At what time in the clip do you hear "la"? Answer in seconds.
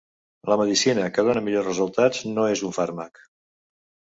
0.51-0.55